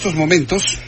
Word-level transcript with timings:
estos 0.00 0.14
momentos 0.14 0.78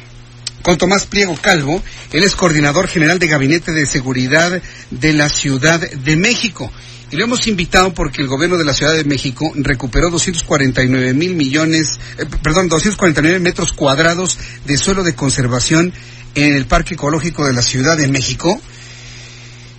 con 0.62 0.78
Tomás 0.78 1.04
Pliego 1.04 1.36
Calvo, 1.36 1.82
él 2.12 2.24
es 2.24 2.34
coordinador 2.34 2.88
general 2.88 3.18
de 3.18 3.26
Gabinete 3.26 3.70
de 3.72 3.84
Seguridad 3.84 4.62
de 4.90 5.12
la 5.12 5.28
Ciudad 5.28 5.78
de 5.78 6.16
México. 6.16 6.72
Y 7.10 7.16
lo 7.16 7.24
hemos 7.24 7.46
invitado 7.46 7.92
porque 7.92 8.22
el 8.22 8.28
gobierno 8.28 8.56
de 8.56 8.64
la 8.64 8.72
Ciudad 8.72 8.94
de 8.94 9.04
México 9.04 9.52
recuperó 9.54 10.08
249 10.08 11.12
mil 11.12 11.34
millones, 11.34 12.00
eh, 12.16 12.24
perdón, 12.42 12.68
249 12.68 13.38
metros 13.38 13.74
cuadrados 13.74 14.38
de 14.64 14.78
suelo 14.78 15.02
de 15.04 15.14
conservación 15.14 15.92
en 16.34 16.56
el 16.56 16.64
Parque 16.64 16.94
Ecológico 16.94 17.44
de 17.44 17.52
la 17.52 17.60
Ciudad 17.60 17.98
de 17.98 18.08
México. 18.08 18.58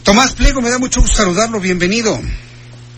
Tomás 0.03 0.33
Pliego, 0.33 0.61
me 0.61 0.69
da 0.69 0.77
mucho 0.77 1.01
gusto 1.01 1.17
saludarlo, 1.17 1.59
bienvenido. 1.59 2.21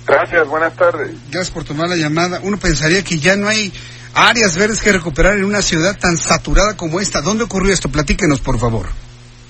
Gracias, 0.06 0.48
buenas 0.48 0.76
tardes. 0.76 1.12
Gracias 1.32 1.52
por 1.52 1.64
tomar 1.64 1.90
la 1.90 1.96
llamada. 1.96 2.40
Uno 2.44 2.58
pensaría 2.58 3.04
que 3.04 3.18
ya 3.20 3.36
no 3.36 3.48
hay 3.48 3.74
áreas 4.14 4.56
verdes 4.58 4.82
que 4.82 4.92
recuperar 4.92 5.38
en 5.38 5.46
una 5.46 5.62
ciudad 5.62 5.98
tan 5.98 6.18
saturada 6.18 6.78
como 6.78 7.00
esta. 7.00 7.22
¿Dónde 7.22 7.44
ocurrió 7.44 7.74
esto? 7.74 7.90
Platíquenos, 7.90 8.40
por 8.40 8.60
favor. 8.60 8.88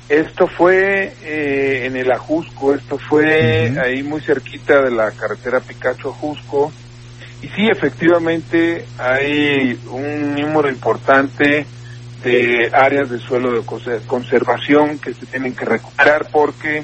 Esto 0.07 0.47
fue 0.47 1.15
eh, 1.23 1.85
en 1.85 1.97
el 1.97 2.11
Ajusco, 2.11 2.75
esto 2.75 2.99
fue 2.99 3.73
ahí 3.79 4.03
muy 4.03 4.21
cerquita 4.21 4.81
de 4.83 4.91
la 4.91 5.11
carretera 5.11 5.59
Picacho-Ajusco. 5.61 6.71
Y 7.41 7.47
sí, 7.49 7.67
efectivamente 7.69 8.85
hay 8.97 9.79
un 9.89 10.35
número 10.35 10.69
importante 10.69 11.65
de 12.23 12.69
áreas 12.71 13.09
de 13.09 13.19
suelo 13.19 13.51
de 13.51 13.61
conser- 13.61 14.05
conservación 14.05 14.99
que 14.99 15.13
se 15.13 15.25
tienen 15.25 15.53
que 15.53 15.65
recuperar 15.65 16.27
porque 16.31 16.83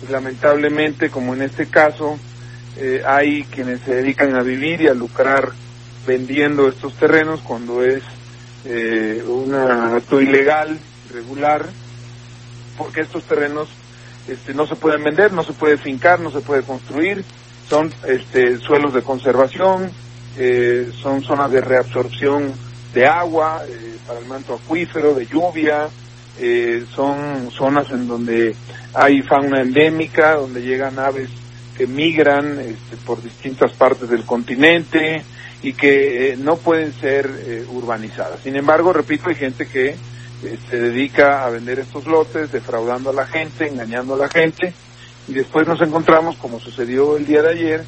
pues, 0.00 0.10
lamentablemente, 0.10 1.10
como 1.10 1.34
en 1.34 1.42
este 1.42 1.66
caso, 1.66 2.18
eh, 2.78 3.02
hay 3.06 3.44
quienes 3.44 3.80
se 3.82 3.96
dedican 3.96 4.34
a 4.36 4.42
vivir 4.42 4.80
y 4.80 4.88
a 4.88 4.94
lucrar 4.94 5.52
vendiendo 6.06 6.68
estos 6.68 6.94
terrenos 6.94 7.42
cuando 7.42 7.84
es 7.84 8.02
eh, 8.64 9.22
un 9.26 9.54
acto 9.54 10.20
ilegal, 10.20 10.78
irregular, 11.10 11.66
porque 12.76 13.00
estos 13.00 13.24
terrenos 13.24 13.68
este, 14.28 14.54
no 14.54 14.66
se 14.66 14.76
pueden 14.76 15.02
vender, 15.02 15.32
no 15.32 15.42
se 15.42 15.52
puede 15.52 15.78
fincar, 15.78 16.20
no 16.20 16.30
se 16.30 16.40
puede 16.40 16.62
construir, 16.62 17.24
son 17.68 17.92
este, 18.06 18.58
suelos 18.58 18.94
de 18.94 19.02
conservación, 19.02 19.90
eh, 20.38 20.90
son 21.02 21.22
zonas 21.22 21.50
de 21.50 21.60
reabsorción 21.60 22.52
de 22.94 23.06
agua 23.06 23.62
eh, 23.68 23.96
para 24.06 24.20
el 24.20 24.26
manto 24.26 24.54
acuífero, 24.54 25.14
de 25.14 25.26
lluvia, 25.26 25.88
eh, 26.38 26.84
son 26.94 27.50
zonas 27.50 27.90
en 27.90 28.06
donde 28.06 28.54
hay 28.94 29.22
fauna 29.22 29.62
endémica, 29.62 30.36
donde 30.36 30.62
llegan 30.62 30.98
aves 30.98 31.28
que 31.78 31.86
migran 31.86 32.58
este, 32.58 32.96
por 33.06 33.22
distintas 33.22 33.72
partes 33.72 34.10
del 34.10 34.24
continente 34.24 35.22
y 35.62 35.74
que 35.74 36.32
eh, 36.32 36.36
no 36.36 36.56
pueden 36.56 36.92
ser 36.92 37.30
eh, 37.46 37.64
urbanizadas. 37.70 38.40
Sin 38.42 38.56
embargo, 38.56 38.92
repito, 38.92 39.28
hay 39.28 39.36
gente 39.36 39.68
que 39.68 39.90
eh, 39.90 40.58
se 40.68 40.76
dedica 40.76 41.46
a 41.46 41.50
vender 41.50 41.78
estos 41.78 42.06
lotes, 42.06 42.50
defraudando 42.50 43.10
a 43.10 43.12
la 43.12 43.26
gente, 43.28 43.68
engañando 43.68 44.14
a 44.14 44.18
la 44.18 44.28
gente, 44.28 44.74
y 45.28 45.34
después 45.34 45.68
nos 45.68 45.80
encontramos, 45.80 46.36
como 46.36 46.58
sucedió 46.58 47.16
el 47.16 47.24
día 47.24 47.42
de 47.42 47.50
ayer, 47.50 47.84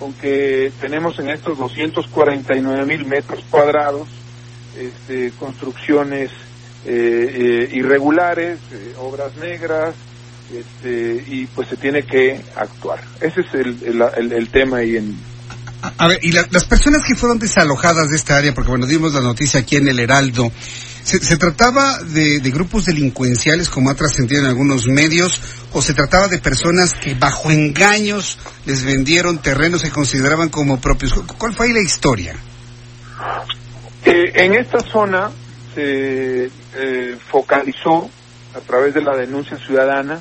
con 0.00 0.12
que 0.14 0.72
tenemos 0.80 1.16
en 1.20 1.30
estos 1.30 1.58
249 1.58 2.86
mil 2.86 3.04
metros 3.04 3.44
cuadrados 3.50 4.08
este, 4.76 5.32
construcciones 5.38 6.30
eh, 6.84 7.68
irregulares, 7.72 8.58
obras 8.98 9.36
negras, 9.36 9.94
este, 10.52 11.24
y 11.26 11.46
pues 11.46 11.68
se 11.68 11.76
tiene 11.76 12.02
que 12.04 12.40
actuar. 12.56 13.00
Ese 13.20 13.40
es 13.42 13.54
el, 13.54 13.76
el, 13.84 14.02
el- 14.16 14.32
el 14.32 14.48
tema 14.50 14.78
ahí 14.78 14.96
en, 14.96 15.16
A, 15.82 15.92
a 16.04 16.08
ver, 16.08 16.18
y 16.22 16.32
la- 16.32 16.46
las 16.50 16.64
personas 16.64 17.02
que 17.06 17.14
fueron 17.14 17.38
desalojadas 17.38 18.08
de 18.10 18.16
esta 18.16 18.36
área, 18.36 18.54
porque 18.54 18.70
bueno, 18.70 18.86
dimos 18.86 19.14
la 19.14 19.20
noticia 19.20 19.60
aquí 19.60 19.76
en 19.76 19.86
el 19.88 19.98
Heraldo, 20.00 20.50
¿se, 21.04 21.20
se 21.20 21.36
trataba 21.36 21.98
de, 22.02 22.40
de 22.40 22.50
grupos 22.50 22.86
delincuenciales 22.86 23.68
como 23.68 23.90
ha 23.90 23.94
trascendido 23.94 24.42
en 24.42 24.48
algunos 24.48 24.86
medios 24.86 25.40
o 25.72 25.80
se 25.82 25.94
trataba 25.94 26.28
de 26.28 26.38
personas 26.38 26.94
que 26.94 27.14
bajo 27.14 27.50
engaños 27.50 28.38
les 28.66 28.84
vendieron 28.84 29.38
terrenos 29.40 29.82
que 29.82 29.90
consideraban 29.90 30.48
como 30.48 30.80
propios? 30.80 31.12
¿Cu- 31.14 31.36
¿Cuál 31.38 31.54
fue 31.54 31.66
ahí 31.66 31.72
la 31.72 31.80
historia? 31.82 32.34
Eh, 34.04 34.32
en 34.34 34.54
esta 34.54 34.80
zona 34.80 35.30
se 35.74 36.46
eh, 36.76 37.16
focalizó 37.30 38.10
a 38.56 38.60
través 38.60 38.94
de 38.94 39.02
la 39.02 39.14
denuncia 39.16 39.56
ciudadana 39.58 40.20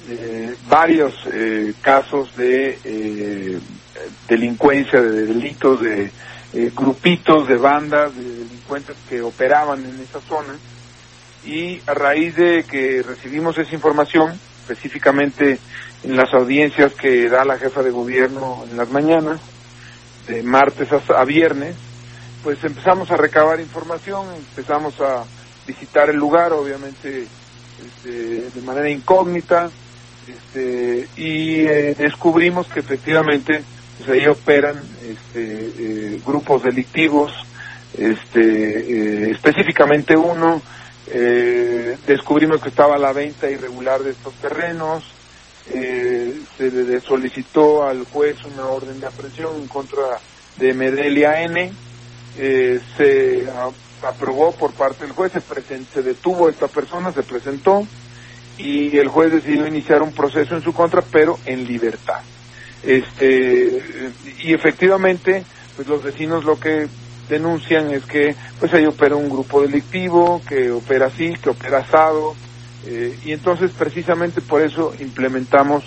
eh, 0.00 0.56
varios 0.62 1.12
eh, 1.32 1.74
casos 1.80 2.32
de 2.36 2.80
eh, 2.84 3.60
delincuencia, 4.28 5.00
de 5.00 5.26
delitos, 5.26 5.80
de 5.80 6.14
eh, 6.52 6.70
grupitos, 6.74 7.48
de 7.48 7.56
bandas, 7.58 8.14
de 8.14 8.22
delincuentes 8.22 8.96
que 9.08 9.20
operaban 9.22 9.84
en 9.84 10.00
esa 10.00 10.20
zona. 10.22 10.60
Y 11.42 11.82
a 11.86 11.94
raíz 11.94 12.34
de 12.36 12.64
que 12.66 13.02
recibimos 13.04 13.56
esa 13.58 13.74
información, 13.74 14.40
específicamente 14.60 15.62
en 16.02 16.16
las 16.16 16.32
audiencias 16.34 16.92
que 17.00 17.28
da 17.28 17.44
la 17.44 17.58
jefa 17.58 17.82
de 17.82 17.90
gobierno 17.90 18.64
en 18.68 18.76
las 18.76 18.88
mañanas, 18.88 19.42
de 20.26 20.42
martes 20.42 20.88
a- 20.92 21.24
viernes, 21.24 21.78
pues 22.42 22.62
empezamos 22.64 23.10
a 23.10 23.16
recabar 23.16 23.60
información, 23.60 24.34
empezamos 24.34 24.94
a 25.00 25.28
visitar 25.64 26.10
el 26.10 26.16
lugar, 26.16 26.52
obviamente 26.52 27.32
este, 27.76 28.50
de 28.50 28.62
manera 28.62 28.90
incógnita, 28.90 29.72
este, 30.28 31.10
y 31.16 31.66
eh, 31.66 31.96
descubrimos 31.98 32.68
que 32.74 32.80
efectivamente 32.80 33.66
pues, 33.96 34.10
ahí 34.10 34.26
operan 34.28 34.96
este, 35.02 35.40
eh, 35.42 36.22
grupos 36.24 36.62
delictivos, 36.64 37.32
este, 37.92 38.40
eh, 38.42 39.30
específicamente 39.32 40.16
uno, 40.16 40.64
eh, 41.06 41.98
descubrimos 42.06 42.60
que 42.62 42.70
estaba 42.70 42.96
a 42.96 43.00
la 43.00 43.14
venta 43.14 43.50
irregular 43.50 44.02
de 44.02 44.12
estos 44.12 44.36
terrenos, 44.38 45.04
se 45.64 46.64
le 46.70 47.00
solicitó 47.02 47.84
al 47.84 48.04
juez 48.04 48.42
una 48.46 48.66
orden 48.68 49.00
de 49.00 49.08
aprehensión 49.08 49.56
en 49.62 49.68
contra 49.68 50.02
de 50.56 50.74
Medelia 50.74 51.42
N, 51.44 51.78
se 52.34 53.44
aprobó 54.08 54.56
por 54.56 54.74
parte 54.74 55.04
del 55.04 55.14
juez, 55.14 55.32
se, 55.32 55.40
presen- 55.40 55.88
se 55.94 56.02
detuvo 56.02 56.50
esta 56.50 56.68
persona, 56.68 57.12
se 57.14 57.24
presentó 57.24 57.90
y 58.58 58.98
el 58.98 59.08
juez 59.08 59.32
decidió 59.32 59.66
iniciar 59.66 60.02
un 60.02 60.12
proceso 60.12 60.54
en 60.54 60.62
su 60.62 60.72
contra, 60.72 61.02
pero 61.10 61.38
en 61.44 61.64
libertad. 61.64 62.20
Este, 62.82 64.14
y 64.42 64.52
efectivamente, 64.52 65.46
pues 65.76 65.88
los 65.88 66.02
vecinos 66.02 66.44
lo 66.44 66.58
que 66.58 66.88
denuncian 67.28 67.92
es 67.92 68.04
que 68.06 68.34
pues 68.58 68.72
ahí 68.74 68.86
opera 68.86 69.16
un 69.16 69.28
grupo 69.28 69.62
delictivo, 69.62 70.42
que 70.46 70.70
opera 70.70 71.06
así, 71.06 71.32
que 71.42 71.50
opera 71.50 71.80
asado, 71.80 72.36
eh, 72.82 73.18
y 73.22 73.32
entonces 73.32 73.72
precisamente 73.76 74.40
por 74.42 74.62
eso 74.62 74.92
implementamos 74.98 75.84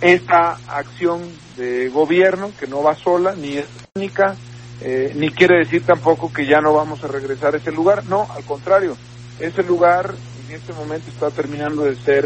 esta 0.00 0.58
acción 0.66 1.40
de 1.54 1.88
gobierno 1.88 2.54
que 2.58 2.66
no 2.66 2.82
va 2.82 2.94
sola 2.96 3.34
ni 3.34 3.56
es 3.56 3.68
única, 3.94 4.38
eh, 4.80 5.12
ni 5.14 5.30
quiere 5.30 5.58
decir 5.58 5.84
tampoco 5.86 6.30
que 6.30 6.46
ya 6.46 6.60
no 6.60 6.74
vamos 6.74 7.02
a 7.02 7.08
regresar 7.08 7.54
a 7.54 7.58
ese 7.58 7.72
lugar, 7.72 8.04
no, 8.04 8.26
al 8.30 8.44
contrario, 8.44 8.98
ese 9.38 9.62
lugar 9.62 10.18
en 10.48 10.56
este 10.56 10.74
momento 10.74 11.10
está 11.10 11.30
terminando 11.32 11.84
de 11.84 11.96
ser 11.98 12.24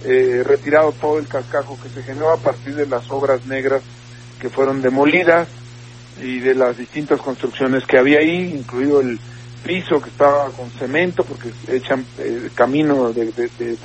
eh, 0.00 0.44
retirado 0.44 0.94
todo 0.94 1.18
el 1.18 1.28
cascajo 1.28 1.78
que 1.78 1.90
se 1.90 2.02
generó 2.04 2.34
a 2.34 2.42
partir 2.42 2.74
de 2.76 2.86
las 2.86 3.04
obras 3.10 3.44
negras 3.46 3.84
que 4.38 4.50
fueron 4.50 4.82
demolidas 4.82 5.50
y 6.16 6.40
de 6.40 6.54
las 6.56 6.76
distintas 6.78 7.20
construcciones 7.22 7.84
que 7.86 7.98
había 7.98 8.20
ahí, 8.20 8.52
incluido 8.54 9.00
el 9.00 9.20
piso 9.62 10.00
que 10.02 10.10
estaba 10.10 10.52
con 10.54 10.72
cemento, 10.72 11.24
porque 11.26 11.54
echan 11.68 12.08
eh, 12.18 12.50
camino 12.56 13.12
de, 13.14 13.26
de- 13.32 13.50
de- 13.58 13.78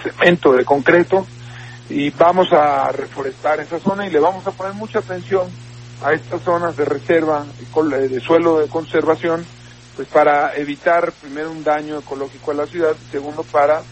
cemento, 0.00 0.52
de 0.52 0.64
concreto, 0.64 1.30
y 1.88 2.10
vamos 2.12 2.48
a 2.52 2.92
reforestar 2.92 3.60
esa 3.60 3.80
zona 3.80 4.06
y 4.06 4.10
le 4.12 4.20
vamos 4.20 4.46
a 4.46 4.52
poner 4.52 4.74
mucha 4.74 5.00
atención 5.00 5.58
a 6.00 6.12
estas 6.14 6.42
zonas 6.44 6.76
de 6.76 6.84
reserva, 6.86 7.54
de 8.10 8.20
suelo 8.20 8.58
de 8.60 8.68
conservación, 8.68 9.50
pues 9.96 10.08
para 10.08 10.54
evitar 10.56 11.12
primero 11.12 11.50
un 11.50 11.64
daño 11.64 11.98
ecológico 11.98 12.50
a 12.50 12.54
la 12.54 12.66
ciudad, 12.66 12.94
segundo 13.10 13.42
para 13.42 13.82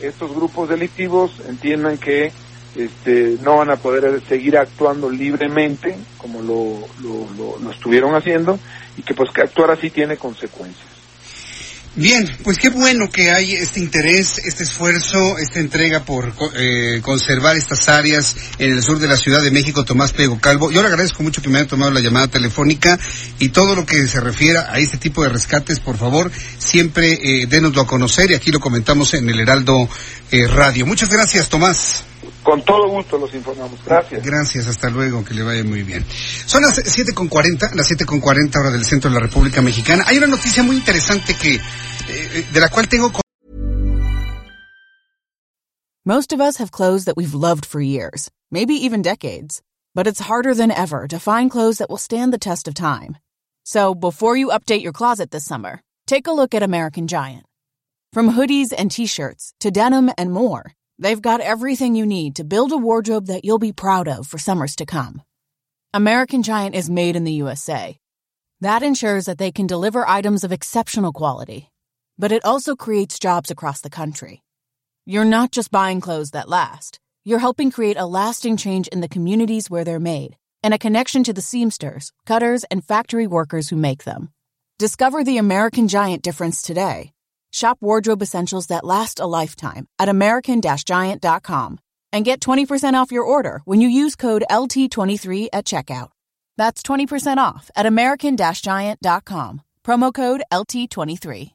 estos 0.00 0.34
grupos 0.34 0.68
delictivos 0.68 1.40
entiendan 1.46 1.98
que 1.98 2.32
este, 2.74 3.36
no 3.42 3.58
van 3.58 3.70
a 3.70 3.76
poder 3.76 4.22
seguir 4.28 4.56
actuando 4.56 5.10
libremente 5.10 5.98
como 6.18 6.40
lo, 6.40 6.88
lo, 7.02 7.58
lo, 7.58 7.70
estuvieron 7.70 8.14
haciendo 8.14 8.58
y 8.96 9.02
que 9.02 9.14
pues 9.14 9.30
que 9.30 9.42
actuar 9.42 9.72
así 9.72 9.90
tiene 9.90 10.16
consecuencias. 10.16 10.89
Bien, 11.96 12.30
pues 12.44 12.56
qué 12.58 12.68
bueno 12.68 13.10
que 13.10 13.32
hay 13.32 13.52
este 13.52 13.80
interés, 13.80 14.38
este 14.44 14.62
esfuerzo, 14.62 15.38
esta 15.38 15.58
entrega 15.58 16.04
por 16.04 16.32
eh, 16.54 17.00
conservar 17.02 17.56
estas 17.56 17.88
áreas 17.88 18.36
en 18.58 18.70
el 18.70 18.82
sur 18.82 19.00
de 19.00 19.08
la 19.08 19.16
Ciudad 19.16 19.42
de 19.42 19.50
México, 19.50 19.84
Tomás 19.84 20.12
Pego 20.12 20.38
Calvo. 20.38 20.70
Yo 20.70 20.82
le 20.82 20.88
agradezco 20.88 21.24
mucho 21.24 21.42
que 21.42 21.48
me 21.48 21.58
haya 21.58 21.66
tomado 21.66 21.90
la 21.90 21.98
llamada 21.98 22.28
telefónica 22.28 22.96
y 23.40 23.48
todo 23.48 23.74
lo 23.74 23.84
que 23.84 24.06
se 24.06 24.20
refiera 24.20 24.72
a 24.72 24.78
este 24.78 24.98
tipo 24.98 25.24
de 25.24 25.30
rescates, 25.30 25.80
por 25.80 25.98
favor, 25.98 26.30
siempre 26.58 27.14
eh, 27.14 27.46
dénoslo 27.48 27.82
a 27.82 27.86
conocer 27.88 28.30
y 28.30 28.34
aquí 28.34 28.52
lo 28.52 28.60
comentamos 28.60 29.12
en 29.14 29.28
el 29.28 29.40
Heraldo 29.40 29.88
eh, 30.30 30.46
Radio. 30.46 30.86
Muchas 30.86 31.10
gracias, 31.10 31.48
Tomás. 31.48 32.04
Con 32.50 32.64
todo 32.64 32.88
gusto 32.88 33.16
los 33.16 33.32
informamos. 33.32 33.78
Gracias. 33.84 34.24
Gracias, 34.24 34.66
hasta 34.66 34.90
luego, 34.90 35.24
que 35.24 35.34
le 35.34 35.44
vaya 35.44 35.62
muy 35.62 35.84
bien. 35.84 36.04
Son 36.46 36.60
las 36.60 36.76
7.40, 36.78 37.76
las 37.76 37.88
7.40 37.92 38.58
hora 38.58 38.70
del 38.72 38.84
centro 38.84 39.08
de 39.08 39.14
la 39.14 39.22
República 39.22 39.62
Mexicana. 39.62 40.02
Hay 40.08 40.18
una 40.18 40.26
noticia 40.26 40.64
muy 40.64 40.74
interesante 40.74 41.36
que, 41.40 41.54
eh, 41.54 42.46
de 42.52 42.60
la 42.60 42.68
cual 42.68 42.88
tengo... 42.88 43.12
Most 46.04 46.32
of 46.32 46.40
us 46.40 46.56
have 46.56 46.72
clothes 46.72 47.04
that 47.04 47.16
we've 47.16 47.34
loved 47.34 47.64
for 47.64 47.80
years, 47.80 48.32
maybe 48.50 48.74
even 48.74 49.00
decades. 49.00 49.62
But 49.94 50.08
it's 50.08 50.18
harder 50.18 50.52
than 50.52 50.72
ever 50.72 51.06
to 51.06 51.20
find 51.20 51.52
clothes 51.52 51.78
that 51.78 51.88
will 51.88 51.98
stand 51.98 52.32
the 52.32 52.38
test 52.38 52.66
of 52.66 52.74
time. 52.74 53.18
So 53.62 53.94
before 53.94 54.36
you 54.36 54.48
update 54.48 54.82
your 54.82 54.92
closet 54.92 55.30
this 55.30 55.44
summer, 55.44 55.82
take 56.08 56.26
a 56.26 56.32
look 56.32 56.52
at 56.52 56.64
American 56.64 57.06
Giant. 57.06 57.46
From 58.12 58.32
hoodies 58.32 58.74
and 58.76 58.90
t-shirts 58.90 59.54
to 59.60 59.70
denim 59.70 60.10
and 60.18 60.32
more, 60.32 60.72
They've 61.00 61.20
got 61.20 61.40
everything 61.40 61.94
you 61.94 62.04
need 62.04 62.36
to 62.36 62.44
build 62.44 62.72
a 62.72 62.76
wardrobe 62.76 63.28
that 63.28 63.42
you'll 63.42 63.58
be 63.58 63.72
proud 63.72 64.06
of 64.06 64.26
for 64.26 64.36
summers 64.36 64.76
to 64.76 64.84
come. 64.84 65.22
American 65.94 66.42
Giant 66.42 66.74
is 66.74 66.90
made 66.90 67.16
in 67.16 67.24
the 67.24 67.32
USA. 67.32 67.96
That 68.60 68.82
ensures 68.82 69.24
that 69.24 69.38
they 69.38 69.50
can 69.50 69.66
deliver 69.66 70.06
items 70.06 70.44
of 70.44 70.52
exceptional 70.52 71.14
quality. 71.14 71.70
But 72.18 72.32
it 72.32 72.44
also 72.44 72.76
creates 72.76 73.18
jobs 73.18 73.50
across 73.50 73.80
the 73.80 73.88
country. 73.88 74.42
You're 75.06 75.24
not 75.24 75.52
just 75.52 75.70
buying 75.70 76.02
clothes 76.02 76.32
that 76.32 76.50
last. 76.50 77.00
You're 77.24 77.38
helping 77.38 77.70
create 77.70 77.96
a 77.96 78.04
lasting 78.04 78.58
change 78.58 78.86
in 78.88 79.00
the 79.00 79.08
communities 79.08 79.70
where 79.70 79.84
they're 79.84 79.98
made 79.98 80.36
and 80.62 80.74
a 80.74 80.78
connection 80.78 81.24
to 81.24 81.32
the 81.32 81.40
seamsters, 81.40 82.12
cutters, 82.26 82.64
and 82.64 82.84
factory 82.84 83.26
workers 83.26 83.70
who 83.70 83.76
make 83.76 84.04
them. 84.04 84.32
Discover 84.78 85.24
the 85.24 85.38
American 85.38 85.88
Giant 85.88 86.22
difference 86.22 86.60
today 86.60 87.14
Shop 87.52 87.78
wardrobe 87.80 88.22
essentials 88.22 88.66
that 88.66 88.84
last 88.84 89.20
a 89.20 89.26
lifetime 89.26 89.86
at 89.98 90.08
American-Giant.com 90.08 91.78
and 92.12 92.24
get 92.24 92.40
20% 92.40 92.94
off 92.94 93.12
your 93.12 93.24
order 93.24 93.60
when 93.64 93.80
you 93.80 93.88
use 93.88 94.16
code 94.16 94.44
LT23 94.50 95.48
at 95.52 95.64
checkout. 95.64 96.08
That's 96.56 96.82
20% 96.82 97.38
off 97.38 97.70
at 97.76 97.86
American-Giant.com. 97.86 99.62
Promo 99.84 100.12
code 100.12 100.42
LT23. 100.52 101.50